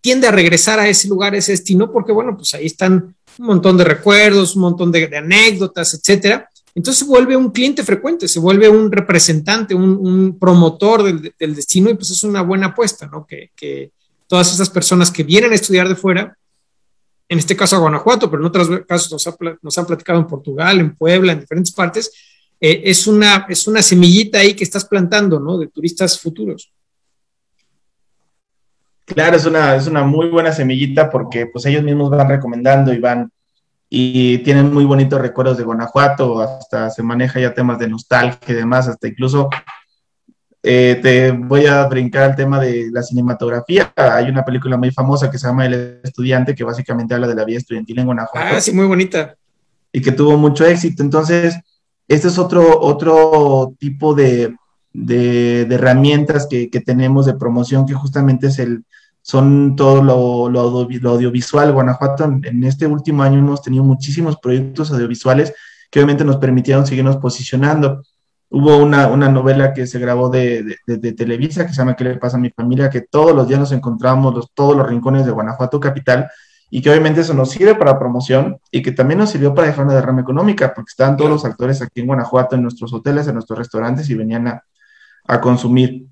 [0.00, 3.46] tiende a regresar a ese lugar, a ese destino, porque bueno, pues ahí están un
[3.46, 6.48] montón de recuerdos, un montón de, anécdotas, etcétera.
[6.74, 11.90] Entonces se vuelve un cliente frecuente, se vuelve un representante, un, promotor del, del, destino
[11.90, 13.26] y pues es una buena apuesta, ¿no?
[13.26, 13.92] Que, que,
[14.32, 16.34] todas esas personas que vienen a estudiar de fuera,
[17.28, 20.26] en este caso a Guanajuato, pero en otros casos nos, ha, nos han platicado en
[20.26, 22.10] Portugal, en Puebla, en diferentes partes,
[22.64, 25.58] eh, es, una, es una semillita ahí que estás plantando, ¿no?
[25.58, 26.72] De turistas futuros.
[29.04, 33.00] Claro, es una, es una muy buena semillita porque pues ellos mismos van recomendando y
[33.00, 33.32] van
[33.90, 38.54] y tienen muy bonitos recuerdos de Guanajuato, hasta se maneja ya temas de nostalgia y
[38.54, 39.50] demás, hasta incluso
[40.62, 43.92] eh, te voy a brincar al tema de la cinematografía.
[43.96, 47.44] Hay una película muy famosa que se llama El Estudiante, que básicamente habla de la
[47.44, 48.56] vida estudiantil en Guanajuato.
[48.56, 49.34] Ah, sí, muy bonita.
[49.90, 51.02] Y que tuvo mucho éxito.
[51.02, 51.56] Entonces,
[52.14, 54.54] este es otro, otro tipo de,
[54.92, 58.84] de, herramientas que, que, tenemos de promoción que justamente es el,
[59.22, 61.72] son todo lo, lo, audiovisual.
[61.72, 65.54] Guanajuato, en, este último año hemos tenido muchísimos proyectos audiovisuales
[65.90, 68.02] que obviamente nos permitieron seguirnos posicionando.
[68.50, 72.04] Hubo una, una novela que se grabó de, de, de, Televisa que se llama ¿Qué
[72.04, 72.90] le pasa a mi familia?
[72.90, 76.28] que todos los días nos encontramos los, todos los rincones de Guanajuato Capital
[76.74, 79.84] y que obviamente eso nos sirve para promoción y que también nos sirvió para dejar
[79.84, 83.34] una derrama económica, porque estaban todos los actores aquí en Guanajuato, en nuestros hoteles, en
[83.34, 84.64] nuestros restaurantes y venían a,
[85.26, 86.06] a consumir.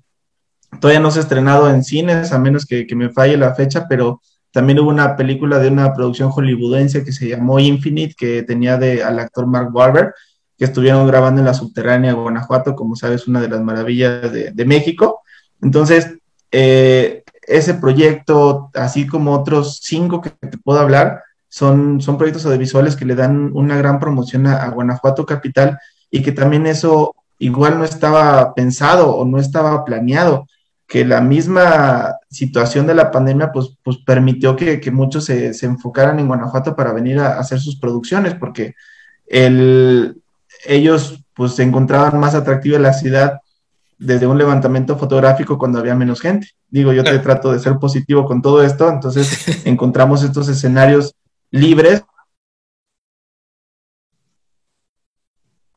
[0.79, 3.87] Todavía no se ha estrenado en cines, a menos que, que, me falle la fecha,
[3.89, 4.21] pero
[4.51, 9.03] también hubo una película de una producción hollywoodense que se llamó Infinite, que tenía de,
[9.03, 10.13] al actor Mark Wahlberg,
[10.59, 14.65] que estuvieron grabando en la subterránea Guanajuato, como sabes, una de las maravillas de, de
[14.65, 15.23] México.
[15.59, 16.19] Entonces,
[16.51, 22.95] eh, ese proyecto, así como otros cinco que te puedo hablar, son, son proyectos audiovisuales
[22.95, 27.83] que le dan una gran promoción a, Guanajuato Capital y que también eso igual no
[27.83, 30.47] estaba pensado o no estaba planeado,
[30.87, 35.65] que la misma situación de la pandemia pues, pues permitió que, que muchos se, se,
[35.65, 38.75] enfocaran en Guanajuato para venir a, a hacer sus producciones, porque
[39.27, 40.21] el,
[40.65, 43.41] ellos pues se encontraban más atractiva la ciudad
[44.01, 46.49] desde un levantamiento fotográfico cuando había menos gente.
[46.67, 49.29] Digo, yo te trato de ser positivo con todo esto, entonces
[49.65, 51.13] encontramos estos escenarios
[51.51, 52.01] libres.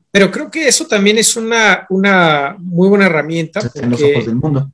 [0.09, 3.59] Pero creo que eso también es una, una muy buena herramienta.
[3.75, 4.71] En los ojos del mundo.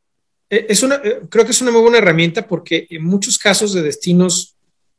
[0.50, 3.74] Eh, es una, eh, creo que es una muy buena herramienta porque en muchos casos
[3.74, 4.56] de destinos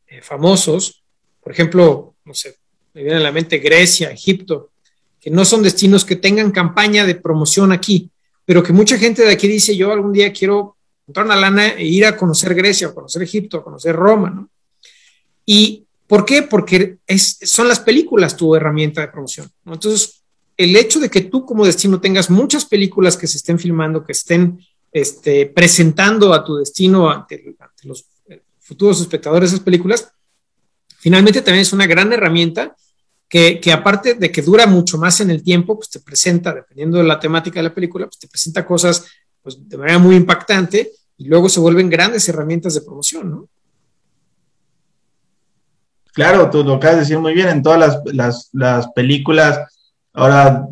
[0.07, 1.03] eh, famosos,
[1.41, 2.57] por ejemplo, no sé,
[2.93, 4.73] me viene a la mente Grecia, Egipto,
[5.19, 8.11] que no son destinos que tengan campaña de promoción aquí,
[8.45, 11.85] pero que mucha gente de aquí dice, yo algún día quiero encontrar una lana e
[11.85, 14.51] ir a conocer Grecia, o conocer Egipto, a conocer Roma, ¿no?
[15.45, 16.43] ¿Y por qué?
[16.43, 19.51] Porque es, son las películas tu herramienta de promoción.
[19.65, 20.23] Entonces,
[20.57, 24.13] el hecho de que tú como destino tengas muchas películas que se estén filmando, que
[24.13, 24.61] estén
[24.93, 30.13] este, presentando a tu destino ante, los eh, futuros espectadores de esas películas,
[30.99, 32.77] finalmente también es una gran herramienta
[33.33, 36.99] que, que, aparte de que dura mucho más en el tiempo, pues te presenta, dependiendo
[36.99, 39.07] de la temática de la película, pues te presenta cosas
[39.41, 43.49] pues, de manera muy impactante y luego se vuelven grandes herramientas de promoción, ¿no?
[46.13, 49.61] Claro, tú lo acabas de decir muy bien, en todas las, las, las películas
[50.15, 50.69] Ahora,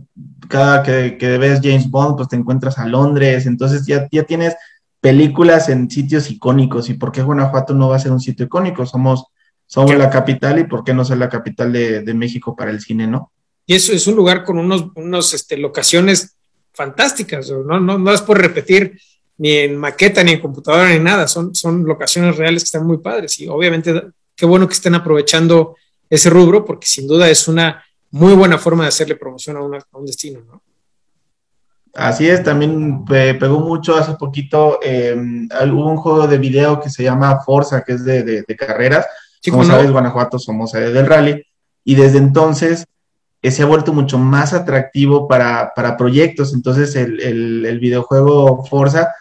[0.49, 4.55] cada que, que, ves James Bond, pues te encuentras a Londres, entonces ya, ya tienes
[5.01, 6.91] películas en sitios icónicos.
[6.91, 8.85] ¿Y por qué Guanajuato no va a ser un sitio icónico?
[8.85, 9.25] Somos,
[9.71, 12.81] somos la capital y por qué no ser la capital de, de México para el
[12.81, 13.31] cine, ¿no?
[13.67, 16.37] Y eso es un lugar con unos, unos este, locaciones
[16.73, 17.79] fantásticas, ¿no?
[17.79, 19.01] No, no es por repetir
[19.39, 22.99] ni en maqueta, ni en computadora, ni nada, son, son locaciones reales que están muy
[22.99, 25.77] padres y obviamente qué bueno que estén aprovechando
[26.09, 30.05] ese rubro porque sin duda es una muy buena forma de hacerle promoción a, un
[30.05, 30.63] destino, ¿no?
[31.95, 37.05] Así es, también pegó mucho hace poquito, eh, hubo un juego de video que se
[37.05, 39.07] llama Forza, que es de, carreras.
[39.49, 41.43] Como sabes, Guanajuato somos sede del rally,
[41.85, 42.85] y desde entonces
[43.43, 46.53] eh, se ha vuelto mucho más atractivo para, proyectos.
[46.53, 49.15] Entonces, el, videojuego Forza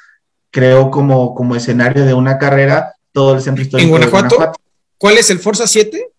[0.52, 3.96] creó como, como escenario de una carrera todo el centro histórico.
[3.96, 4.54] ¿En Guanajuato?
[4.98, 6.10] ¿Cuál es el Forza 7?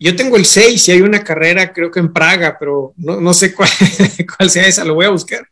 [0.00, 3.54] Yo tengo el 6 y hay una carrera, creo que en Praga, pero no, sé
[3.54, 3.68] cuál,
[4.36, 5.46] cuál, sea esa, lo voy a buscar.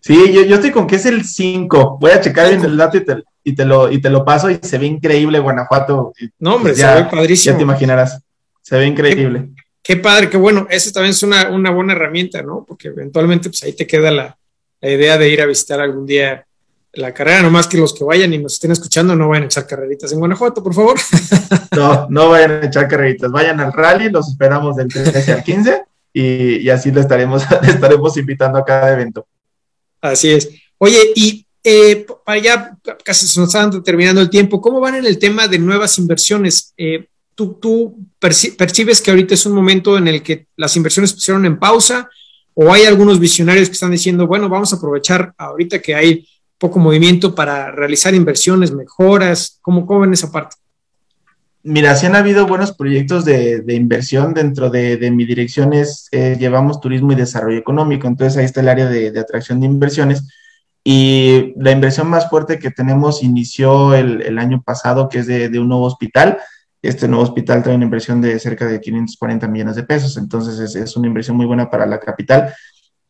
[0.00, 1.98] Sí, yo, yo estoy con que es el 5.
[2.00, 2.98] Voy a checar en el dato
[3.44, 6.12] y te, lo, y te lo paso y se ve increíble Guanajuato.
[6.38, 7.52] No, hombre, pues se ve padrísimo.
[7.52, 8.20] Ya te imaginarás.
[8.62, 9.48] Se ve increíble.
[9.82, 10.66] Qué, padre, qué bueno.
[10.70, 12.64] Esa también es una, una, buena herramienta, ¿no?
[12.66, 14.36] Porque eventualmente pues ahí te queda la,
[14.80, 16.46] la idea de ir a visitar algún día
[16.96, 19.66] la carrera, nomás que los que vayan y nos estén escuchando no vayan a echar
[19.66, 20.98] carreritas en Guanajuato, por favor.
[21.76, 25.82] No, no vayan a echar carreritas, vayan al rally, los esperamos del 13 al 15
[26.14, 29.26] y, así le estaremos, estaremos invitando a cada evento.
[30.10, 30.50] Así es.
[30.78, 35.06] Oye, y eh, para ya casi se nos está terminando el tiempo, ¿cómo van en
[35.06, 36.72] el tema de nuevas inversiones?
[36.76, 41.44] Eh, ¿tú, ¿Tú percibes que ahorita es un momento en el que las inversiones pusieron
[41.44, 42.08] en pausa
[42.54, 46.26] o hay algunos visionarios que están diciendo, bueno, vamos a aprovechar ahorita que hay
[46.58, 49.58] poco movimiento para realizar inversiones, mejoras?
[49.60, 50.56] ¿Cómo, cómo ven esa parte?
[51.68, 56.80] Mira, sí han habido buenos proyectos de, inversión dentro de, mi dirección, es, eh, llevamos
[56.80, 60.28] turismo y desarrollo económico, entonces ahí está el área de, atracción de inversiones.
[60.84, 65.68] Y la inversión más fuerte que tenemos inició el, año pasado, que es de, un
[65.68, 66.38] nuevo hospital.
[66.82, 70.96] Este nuevo hospital trae una inversión de cerca de 540 millones de pesos, entonces es,
[70.96, 72.54] una inversión muy buena para la capital.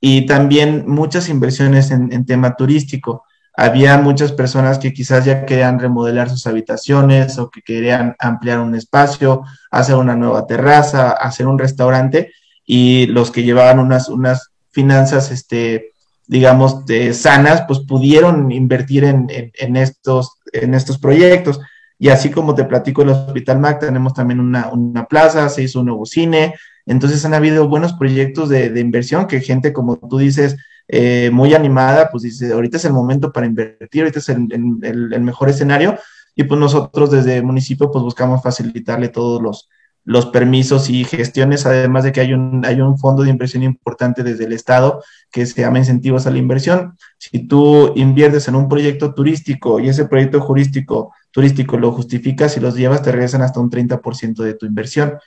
[0.00, 3.24] Y también muchas inversiones en tema turístico
[3.56, 8.74] había muchas personas que quizás ya querían remodelar sus habitaciones o que querían ampliar un
[8.74, 12.32] espacio, hacer una nueva terraza, hacer un restaurante
[12.66, 15.92] y los que llevaban unas, unas finanzas, este,
[16.26, 21.58] digamos, de sanas, pues pudieron invertir en, en, estos, en estos proyectos.
[21.98, 25.80] Y así como te platico el Hospital MAC, tenemos también una, una plaza, se hizo
[25.80, 26.54] un nuevo cine.
[26.84, 30.56] Entonces han habido buenos proyectos de, de inversión que gente, como tú dices,
[30.88, 35.48] eh, muy animada, pues dice, ahorita es el momento para invertir, ahorita es el, mejor
[35.48, 35.98] escenario
[36.34, 39.68] y pues nosotros desde el municipio pues buscamos facilitarle todos los,
[40.04, 44.22] los permisos y gestiones, además de que hay un, hay un fondo de inversión importante
[44.22, 46.96] desde el Estado que se llama incentivos a la inversión.
[47.18, 52.60] Si tú inviertes en un proyecto turístico y ese proyecto turístico, turístico lo justificas y
[52.60, 55.18] los llevas, te regresan hasta un 30% de tu inversión.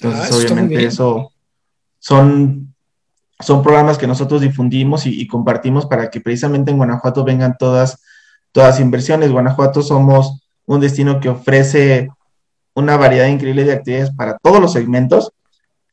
[0.00, 1.30] Entonces, ah, obviamente eso
[2.00, 2.73] son
[3.40, 8.00] son programas que nosotros difundimos y, compartimos para que precisamente en Guanajuato vengan todas,
[8.52, 9.32] todas inversiones.
[9.32, 12.08] Guanajuato somos un destino que ofrece
[12.74, 15.32] una variedad increíble de actividades para todos los segmentos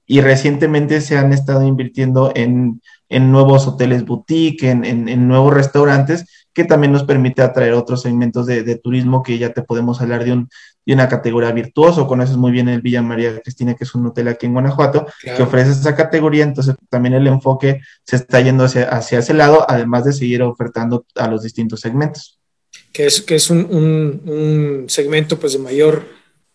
[0.05, 6.91] y recientemente se han estado invirtiendo en, nuevos hoteles boutique, en, nuevos restaurantes, que también
[6.91, 10.49] nos permite atraer otros segmentos de, turismo que ya te podemos hablar de un,
[10.85, 12.07] y una categoría virtuoso.
[12.07, 15.41] Conoces muy bien el Villa María Cristina, que es un hotel aquí en Guanajuato, que
[15.41, 16.43] ofrece esa categoría.
[16.43, 21.05] Entonces, también el enfoque se está yendo hacia, hacia ese lado, además de seguir ofertando
[21.15, 22.39] a los distintos segmentos.
[22.91, 23.59] Que es, que es un,
[24.25, 26.05] un, segmento pues de mayor,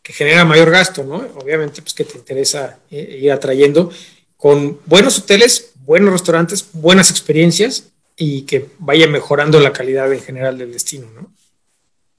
[0.03, 1.25] que genera mayor gasto, ¿no?
[1.43, 3.91] Obviamente, pues que te interesa eh, ir atrayendo
[4.37, 10.57] con buenos hoteles, buenos restaurantes, buenas experiencias y que vaya mejorando la calidad en general
[10.57, 11.31] del destino, ¿no?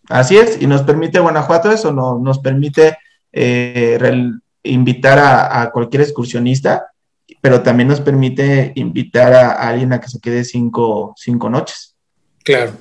[0.10, 2.98] Así es, y nos permite Guanajuato eso, no, nos permite
[3.34, 4.00] eh,
[4.64, 6.92] invitar a, cualquier excursionista,
[7.42, 11.96] pero también nos permite invitar a, alguien a que se quede cinco, cinco noches.
[12.44, 12.72] Claro.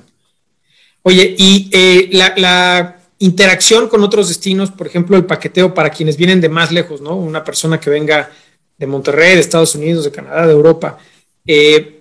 [1.03, 6.39] Oye, y eh, la, interacción con otros destinos, por ejemplo, el paqueteo para quienes vienen
[6.39, 7.15] de más lejos, ¿no?
[7.15, 8.29] Una persona que venga
[8.77, 10.99] de Monterrey, de Estados Unidos, de Canadá, de Europa.
[11.47, 11.96] Eh,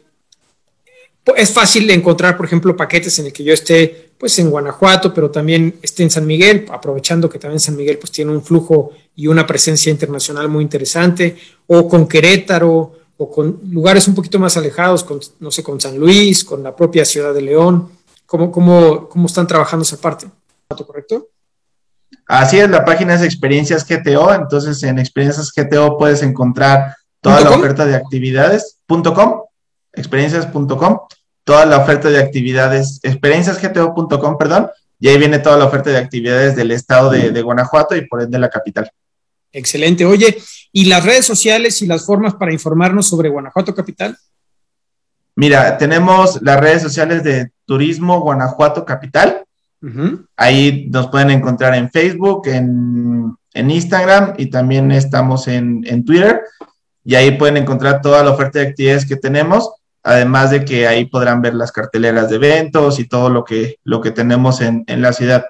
[1.35, 5.31] es fácil encontrar, por ejemplo, paquetes en el que yo esté pues en Guanajuato, pero
[5.31, 9.27] también esté en San Miguel, aprovechando que también San Miguel pues tiene un flujo y
[9.27, 15.03] una presencia internacional muy interesante, o con Querétaro, o con lugares un poquito más alejados,
[15.05, 17.91] con, no sé, con San Luis, con la propia ciudad de León.
[18.27, 20.27] ¿Cómo, cómo, cómo están trabajando esa parte?
[20.69, 21.29] ¿Correcto?
[22.27, 27.51] Así es, la página es Experiencias GTO, entonces en Experiencias GTO puedes encontrar toda la
[27.51, 29.43] oferta de actividades.com,
[29.97, 31.01] experiencias.com
[31.47, 34.69] toda la oferta de actividades, experienciasgto.com, perdón,
[34.99, 38.37] y ahí viene toda la oferta de actividades del estado de, Guanajuato y por ende
[38.41, 38.91] la capital.
[39.53, 40.05] Excelente.
[40.05, 40.37] Oye,
[40.73, 44.19] ¿y las redes sociales y las formas para informarnos sobre Guanajuato Capital?
[45.37, 49.45] Mira, tenemos las redes sociales de Turismo Guanajuato Capital.
[50.37, 56.41] Ahí nos pueden encontrar en Facebook, en, Instagram y también estamos en, en Twitter.
[57.05, 59.71] Y ahí pueden encontrar toda la oferta de actividades que tenemos
[60.07, 64.01] además de que ahí podrán ver las carteleras de eventos y todo lo que, lo
[64.01, 65.45] que tenemos en, la ciudad.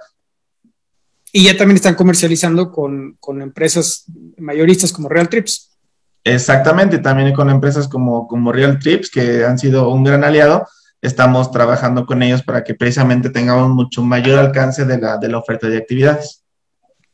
[1.31, 4.07] Y ya también están comercializando con, empresas
[4.39, 5.77] mayoristas como Real Trips.
[6.25, 10.67] Exactamente, también con empresas como, como Real Trips, que han sido un gran aliado.
[11.03, 15.37] Estamos trabajando con ellos para que precisamente tengamos mucho mayor alcance de la, de la
[15.37, 16.43] oferta de actividades.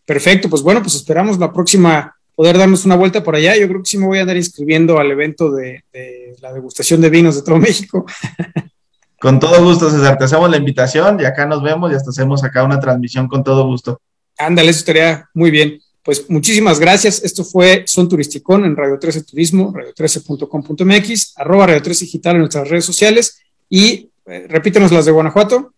[0.06, 3.56] Perfecto, pues bueno, pues esperamos la próxima poder darnos una vuelta por allá.
[3.56, 5.84] Yo creo que sí me voy a andar inscribiendo al evento de,
[6.40, 8.06] la degustación de vinos de todo México.
[9.20, 10.18] Con todo gusto, César.
[10.18, 13.44] Te hacemos la invitación y acá nos vemos y hasta hacemos acá una transmisión con
[13.44, 14.00] todo gusto.
[14.36, 15.78] Ándale, eso estaría muy bien.
[16.02, 17.22] Pues muchísimas gracias.
[17.22, 22.68] Esto fue Son Turisticón en Radio 13 Turismo, radio13.com.mx, arroba Radio 13 Digital en nuestras
[22.68, 25.72] redes sociales y eh, repítenos las de Guanajuato.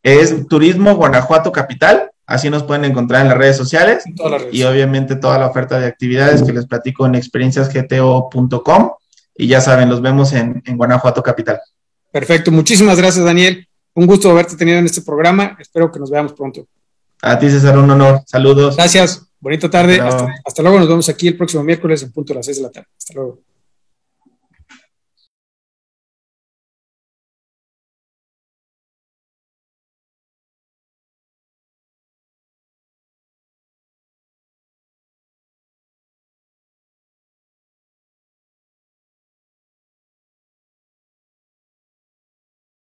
[0.00, 4.04] Es Turismo Guanajuato Capital Así nos pueden encontrar en las redes sociales
[4.50, 8.90] y obviamente toda la oferta de actividades que les platico en experienciasgto.com
[9.36, 11.60] y ya saben, los vemos en, Guanajuato Capital.
[12.10, 13.68] Perfecto, muchísimas gracias Daniel.
[13.94, 15.56] Un gusto haberte tenido en este programa.
[15.60, 16.66] Espero que nos veamos pronto.
[17.22, 18.22] A ti César, un honor.
[18.26, 18.76] Saludos.
[18.76, 19.22] Gracias.
[19.38, 20.00] Bonita tarde.
[20.00, 20.78] Hasta, hasta, luego.
[20.78, 22.88] Nos vemos aquí el próximo miércoles en punto a las 6 de la tarde.
[22.98, 23.40] Hasta luego.